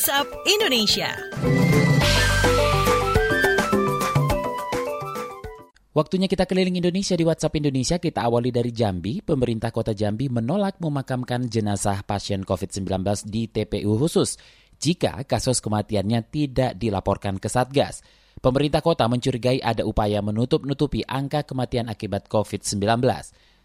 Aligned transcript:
WhatsApp 0.00 0.32
Indonesia. 0.48 1.12
Waktunya 5.92 6.24
kita 6.24 6.48
keliling 6.48 6.80
Indonesia 6.80 7.12
di 7.12 7.20
WhatsApp 7.20 7.60
Indonesia. 7.60 8.00
Kita 8.00 8.24
awali 8.24 8.48
dari 8.48 8.72
Jambi. 8.72 9.20
Pemerintah 9.20 9.68
Kota 9.68 9.92
Jambi 9.92 10.32
menolak 10.32 10.80
memakamkan 10.80 11.52
jenazah 11.52 12.00
pasien 12.08 12.48
COVID-19 12.48 13.28
di 13.28 13.52
TPU 13.52 14.00
khusus 14.00 14.40
jika 14.80 15.20
kasus 15.28 15.60
kematiannya 15.60 16.32
tidak 16.32 16.80
dilaporkan 16.80 17.36
ke 17.36 17.52
Satgas. 17.52 18.00
Pemerintah 18.40 18.80
kota 18.80 19.04
mencurigai 19.04 19.60
ada 19.60 19.84
upaya 19.84 20.24
menutup-nutupi 20.24 21.04
angka 21.04 21.44
kematian 21.44 21.92
akibat 21.92 22.24
COVID-19. 22.32 23.04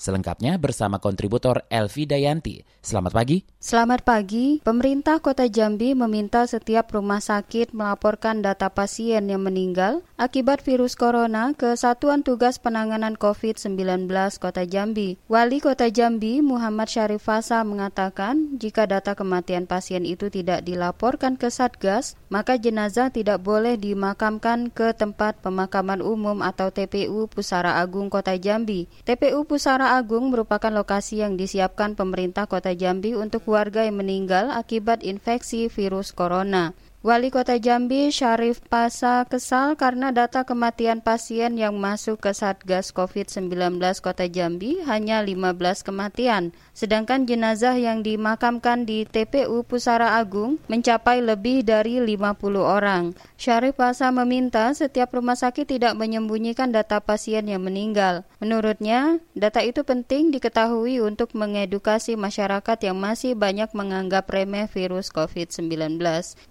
Selengkapnya 0.00 0.56
bersama 0.56 0.96
kontributor 0.96 1.60
Elvi 1.68 2.08
Dayanti. 2.08 2.64
Selamat 2.80 3.12
pagi. 3.12 3.44
Selamat 3.60 4.00
pagi. 4.00 4.64
Pemerintah 4.64 5.20
Kota 5.20 5.44
Jambi 5.44 5.92
meminta 5.92 6.48
setiap 6.48 6.88
rumah 6.96 7.20
sakit 7.20 7.76
melaporkan 7.76 8.40
data 8.40 8.72
pasien 8.72 9.28
yang 9.28 9.44
meninggal 9.44 10.00
akibat 10.16 10.64
virus 10.64 10.96
corona 10.96 11.52
ke 11.52 11.76
Satuan 11.76 12.24
Tugas 12.24 12.56
Penanganan 12.56 13.20
COVID-19 13.20 14.08
Kota 14.40 14.64
Jambi. 14.64 15.20
Wali 15.28 15.60
Kota 15.60 15.92
Jambi 15.92 16.40
Muhammad 16.40 16.88
Syarif 16.88 17.28
Fasa 17.28 17.60
mengatakan 17.60 18.56
jika 18.56 18.88
data 18.88 19.12
kematian 19.12 19.68
pasien 19.68 20.08
itu 20.08 20.32
tidak 20.32 20.64
dilaporkan 20.64 21.36
ke 21.36 21.52
Satgas, 21.52 22.16
maka 22.32 22.56
jenazah 22.56 23.12
tidak 23.12 23.44
boleh 23.44 23.76
dimakamkan 23.76 24.72
ke 24.72 24.96
tempat 24.96 25.36
pemakaman 25.44 26.00
umum 26.00 26.40
atau 26.40 26.72
TPU 26.72 27.28
Pusara 27.28 27.76
Agung 27.84 28.08
Kota 28.08 28.32
Jambi. 28.40 28.88
TPU 29.04 29.44
Pusara 29.44 29.89
Agung 29.90 30.30
merupakan 30.30 30.70
lokasi 30.70 31.18
yang 31.18 31.34
disiapkan 31.34 31.98
pemerintah 31.98 32.46
Kota 32.46 32.70
Jambi 32.78 33.18
untuk 33.18 33.42
warga 33.50 33.82
yang 33.82 33.98
meninggal 33.98 34.54
akibat 34.54 35.02
infeksi 35.02 35.66
virus 35.66 36.14
corona. 36.14 36.78
Wali 37.00 37.32
Kota 37.32 37.56
Jambi 37.56 38.12
Syarif 38.12 38.60
Pasa 38.68 39.24
kesal 39.24 39.72
karena 39.80 40.12
data 40.12 40.44
kematian 40.44 41.00
pasien 41.00 41.56
yang 41.56 41.80
masuk 41.80 42.20
ke 42.20 42.36
Satgas 42.36 42.92
COVID-19 42.92 43.80
Kota 44.04 44.28
Jambi 44.28 44.84
hanya 44.84 45.24
15 45.24 45.56
kematian, 45.80 46.52
sedangkan 46.76 47.24
jenazah 47.24 47.72
yang 47.80 48.04
dimakamkan 48.04 48.84
di 48.84 49.08
TPU 49.08 49.64
Pusara 49.64 50.20
Agung 50.20 50.60
mencapai 50.68 51.24
lebih 51.24 51.64
dari 51.64 52.04
50 52.04 52.36
orang. 52.60 53.16
Syarif 53.40 53.80
Pasa 53.80 54.12
meminta 54.12 54.68
setiap 54.76 55.16
rumah 55.16 55.40
sakit 55.40 55.80
tidak 55.80 55.96
menyembunyikan 55.96 56.68
data 56.68 57.00
pasien 57.00 57.48
yang 57.48 57.64
meninggal. 57.64 58.28
Menurutnya, 58.44 59.24
data 59.32 59.64
itu 59.64 59.88
penting 59.88 60.36
diketahui 60.36 61.00
untuk 61.00 61.32
mengedukasi 61.32 62.20
masyarakat 62.20 62.76
yang 62.84 63.00
masih 63.00 63.32
banyak 63.32 63.72
menganggap 63.72 64.28
remeh 64.28 64.68
virus 64.68 65.08
COVID-19. 65.08 65.96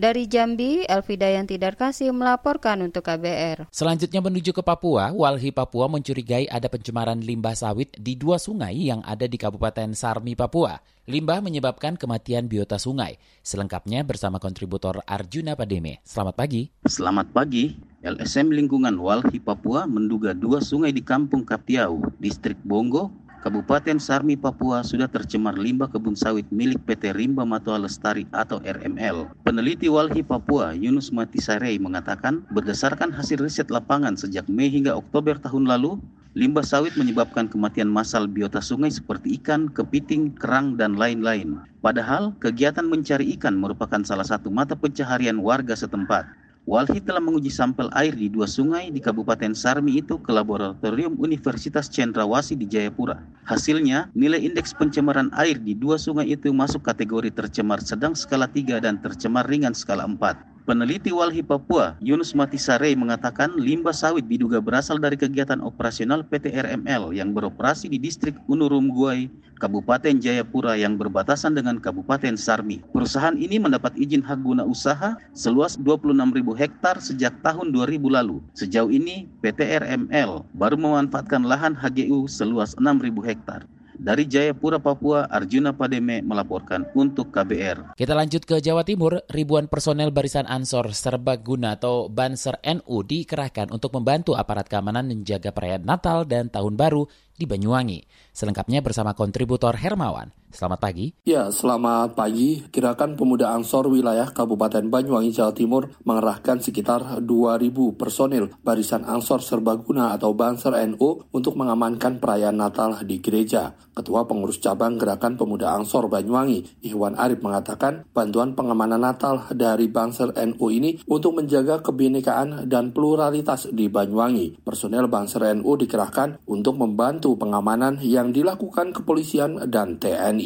Dari 0.00 0.29
Jambi, 0.30 0.86
Elvida 0.86 1.26
yang 1.26 1.42
tidak 1.42 1.74
kasih 1.74 2.14
melaporkan 2.14 2.78
untuk 2.86 3.02
KBR. 3.02 3.66
Selanjutnya 3.74 4.22
menuju 4.22 4.54
ke 4.54 4.62
Papua, 4.62 5.10
Walhi 5.10 5.50
Papua 5.50 5.90
mencurigai 5.90 6.46
ada 6.46 6.70
pencemaran 6.70 7.18
limbah 7.18 7.58
sawit 7.58 7.90
di 7.98 8.14
dua 8.14 8.38
sungai 8.38 8.78
yang 8.78 9.02
ada 9.02 9.26
di 9.26 9.34
Kabupaten 9.34 9.90
Sarmi, 9.90 10.38
Papua. 10.38 10.78
Limbah 11.10 11.42
menyebabkan 11.42 11.98
kematian 11.98 12.46
biota 12.46 12.78
sungai. 12.78 13.18
Selengkapnya 13.42 14.06
bersama 14.06 14.38
kontributor 14.38 15.02
Arjuna 15.02 15.58
Pademe. 15.58 15.98
Selamat 16.06 16.38
pagi. 16.38 16.70
Selamat 16.86 17.26
pagi. 17.34 17.74
LSM 18.06 18.54
Lingkungan 18.54 18.94
Walhi 19.02 19.42
Papua 19.42 19.90
menduga 19.90 20.30
dua 20.30 20.62
sungai 20.62 20.94
di 20.94 21.02
Kampung 21.02 21.42
Kaptiau, 21.42 22.06
Distrik 22.22 22.62
Bongo, 22.62 23.10
Kabupaten 23.40 23.96
Sarmi, 23.96 24.36
Papua 24.36 24.84
sudah 24.84 25.08
tercemar 25.08 25.56
limbah 25.56 25.88
kebun 25.88 26.12
sawit 26.12 26.44
milik 26.52 26.84
PT 26.84 27.16
Rimba 27.16 27.48
Matua 27.48 27.80
Lestari 27.80 28.28
atau 28.36 28.60
RML. 28.60 29.32
Peneliti 29.48 29.88
Walhi 29.88 30.20
Papua, 30.20 30.76
Yunus 30.76 31.08
Matisarei 31.08 31.80
mengatakan, 31.80 32.44
berdasarkan 32.52 33.08
hasil 33.08 33.40
riset 33.40 33.72
lapangan 33.72 34.12
sejak 34.12 34.44
Mei 34.44 34.68
hingga 34.68 34.92
Oktober 34.92 35.40
tahun 35.40 35.64
lalu, 35.64 35.96
limbah 36.36 36.60
sawit 36.60 36.92
menyebabkan 37.00 37.48
kematian 37.48 37.88
massal 37.88 38.28
biota 38.28 38.60
sungai 38.60 38.92
seperti 38.92 39.40
ikan, 39.40 39.72
kepiting, 39.72 40.36
kerang, 40.36 40.76
dan 40.76 41.00
lain-lain. 41.00 41.64
Padahal, 41.80 42.36
kegiatan 42.44 42.84
mencari 42.84 43.32
ikan 43.40 43.56
merupakan 43.56 44.04
salah 44.04 44.28
satu 44.28 44.52
mata 44.52 44.76
pencaharian 44.76 45.40
warga 45.40 45.72
setempat. 45.72 46.28
Walhi 46.68 47.00
telah 47.00 47.24
menguji 47.24 47.48
sampel 47.48 47.88
air 47.96 48.12
di 48.12 48.28
dua 48.28 48.44
sungai 48.44 48.92
di 48.92 49.00
Kabupaten 49.00 49.56
Sarmi 49.56 49.96
itu 49.96 50.20
ke 50.20 50.28
Laboratorium 50.28 51.16
Universitas 51.16 51.88
Cendrawasih 51.88 52.52
di 52.52 52.68
Jayapura. 52.68 53.16
Hasilnya, 53.48 54.12
nilai 54.12 54.44
indeks 54.44 54.76
pencemaran 54.76 55.32
air 55.32 55.56
di 55.56 55.72
dua 55.72 55.96
sungai 55.96 56.28
itu 56.28 56.52
masuk 56.52 56.84
kategori 56.84 57.32
tercemar 57.32 57.80
sedang 57.80 58.12
skala 58.12 58.46
3 58.50 58.84
dan 58.84 59.00
tercemar 59.00 59.48
ringan 59.48 59.72
skala 59.72 60.04
4. 60.04 60.49
Peneliti 60.68 61.08
Walhi 61.08 61.40
Papua, 61.40 61.96
Yunus 62.04 62.36
Matisarei 62.36 62.92
mengatakan 62.92 63.56
limbah 63.56 63.96
sawit 63.96 64.28
diduga 64.28 64.60
berasal 64.60 65.00
dari 65.00 65.16
kegiatan 65.16 65.56
operasional 65.64 66.20
PT 66.20 66.52
RML 66.52 67.16
yang 67.16 67.32
beroperasi 67.32 67.88
di 67.88 67.96
distrik 67.96 68.36
Unurum 68.44 68.92
Guai, 68.92 69.32
Kabupaten 69.56 70.20
Jayapura 70.20 70.76
yang 70.76 71.00
berbatasan 71.00 71.56
dengan 71.56 71.80
Kabupaten 71.80 72.36
Sarmi. 72.36 72.84
Perusahaan 72.92 73.40
ini 73.40 73.56
mendapat 73.56 73.96
izin 73.96 74.20
hak 74.20 74.44
guna 74.44 74.68
usaha 74.68 75.16
seluas 75.32 75.80
26.000 75.80 76.20
hektar 76.52 77.00
sejak 77.00 77.40
tahun 77.40 77.72
2000 77.72 77.96
lalu. 78.20 78.44
Sejauh 78.52 78.92
ini, 78.92 79.32
PT 79.40 79.64
RML 79.64 80.44
baru 80.52 80.76
memanfaatkan 80.76 81.40
lahan 81.40 81.72
HGU 81.72 82.28
seluas 82.28 82.76
6.000 82.76 83.16
hektar. 83.24 83.64
Dari 84.00 84.24
Jayapura, 84.24 84.80
Papua, 84.80 85.28
Arjuna 85.28 85.76
Pademe 85.76 86.24
melaporkan 86.24 86.88
untuk 86.96 87.28
KBR. 87.28 88.00
Kita 88.00 88.16
lanjut 88.16 88.48
ke 88.48 88.56
Jawa 88.56 88.80
Timur. 88.80 89.20
Ribuan 89.28 89.68
personel 89.68 90.08
Barisan 90.08 90.48
Ansor 90.48 90.96
Serbaguna 90.96 91.76
atau 91.76 92.08
Banser 92.08 92.56
NU 92.64 93.04
dikerahkan 93.04 93.68
untuk 93.68 93.92
membantu 93.92 94.40
aparat 94.40 94.72
keamanan 94.72 95.04
menjaga 95.04 95.52
perayaan 95.52 95.84
Natal 95.84 96.24
dan 96.24 96.48
Tahun 96.48 96.80
Baru 96.80 97.12
di 97.36 97.44
Banyuwangi. 97.44 98.08
Selengkapnya 98.32 98.80
bersama 98.80 99.12
kontributor 99.12 99.76
Hermawan. 99.76 100.39
Selamat 100.50 100.82
pagi. 100.82 101.14
Ya, 101.22 101.46
selamat 101.46 102.18
pagi. 102.18 102.66
Gerakan 102.74 103.14
Pemuda 103.14 103.54
Ansor 103.54 103.86
wilayah 103.86 104.34
Kabupaten 104.34 104.90
Banyuwangi, 104.90 105.30
Jawa 105.30 105.54
Timur 105.54 105.94
mengerahkan 106.02 106.58
sekitar 106.58 107.22
2.000 107.22 107.70
personil 107.94 108.50
Barisan 108.66 109.06
Ansor 109.06 109.46
Serbaguna 109.46 110.10
atau 110.10 110.34
Banser 110.34 110.74
NU 110.90 111.22
untuk 111.30 111.54
mengamankan 111.54 112.18
perayaan 112.18 112.58
Natal 112.58 112.98
di 113.06 113.22
gereja. 113.22 113.78
Ketua 113.94 114.26
Pengurus 114.26 114.58
Cabang 114.58 114.98
Gerakan 114.98 115.38
Pemuda 115.38 115.70
Ansor 115.78 116.10
Banyuwangi, 116.10 116.82
Iwan 116.82 117.14
Arif 117.14 117.46
mengatakan 117.46 118.10
bantuan 118.10 118.58
pengamanan 118.58 119.06
Natal 119.06 119.46
dari 119.54 119.86
Banser 119.86 120.34
NU 120.34 120.66
ini 120.66 120.98
untuk 121.06 121.38
menjaga 121.38 121.78
kebinekaan 121.78 122.66
dan 122.66 122.90
pluralitas 122.90 123.70
di 123.70 123.86
Banyuwangi. 123.86 124.66
Personel 124.66 125.06
Banser 125.06 125.46
NU 125.54 125.78
dikerahkan 125.78 126.42
untuk 126.50 126.74
membantu 126.74 127.38
pengamanan 127.38 128.02
yang 128.02 128.34
dilakukan 128.34 128.90
kepolisian 128.90 129.70
dan 129.70 130.02
TNI. 130.02 130.39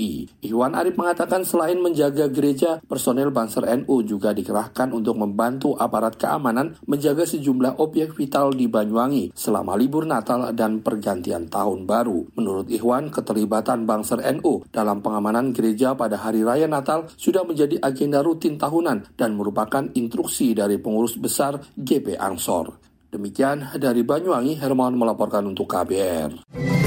Iwan 0.44 0.74
Arif 0.76 0.98
mengatakan 0.98 1.46
selain 1.46 1.80
menjaga 1.80 2.28
gereja, 2.28 2.82
personel 2.84 3.30
Banser 3.30 3.64
NU 3.82 4.04
juga 4.04 4.34
dikerahkan 4.34 4.92
untuk 4.92 5.16
membantu 5.16 5.78
aparat 5.78 6.18
keamanan 6.20 6.76
menjaga 6.84 7.24
sejumlah 7.24 7.80
objek 7.80 8.12
vital 8.18 8.52
di 8.52 8.68
Banyuwangi 8.68 9.32
selama 9.32 9.78
libur 9.78 10.04
Natal 10.04 10.52
dan 10.52 10.84
pergantian 10.84 11.48
tahun 11.48 11.88
baru. 11.88 12.34
Menurut 12.36 12.68
Iwan, 12.68 13.08
keterlibatan 13.08 13.88
Banser 13.88 14.20
NU 14.36 14.66
dalam 14.68 15.00
pengamanan 15.00 15.54
gereja 15.56 15.96
pada 15.96 16.20
hari 16.20 16.44
raya 16.44 16.68
Natal 16.68 17.08
sudah 17.16 17.46
menjadi 17.46 17.80
agenda 17.80 18.20
rutin 18.20 18.60
tahunan 18.60 19.16
dan 19.16 19.38
merupakan 19.38 19.88
instruksi 19.94 20.52
dari 20.52 20.76
pengurus 20.76 21.16
besar 21.16 21.56
GP 21.78 22.20
Ansor. 22.20 22.76
Demikian 23.14 23.78
dari 23.78 24.02
Banyuwangi, 24.02 24.58
Hermawan 24.58 24.98
melaporkan 24.98 25.46
untuk 25.46 25.70
KBR. 25.70 26.83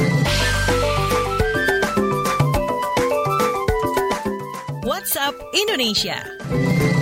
WhatsApp 4.97 5.37
Indonesia. 5.53 6.96